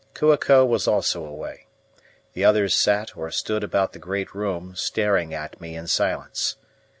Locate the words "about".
3.63-3.93